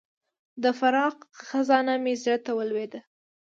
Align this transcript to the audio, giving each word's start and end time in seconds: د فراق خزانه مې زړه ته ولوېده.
د 0.63 0.65
فراق 0.79 1.17
خزانه 1.47 1.93
مې 2.03 2.13
زړه 2.21 2.37
ته 2.45 2.51
ولوېده. 2.57 2.99